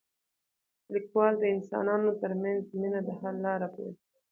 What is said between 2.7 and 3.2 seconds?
مینه د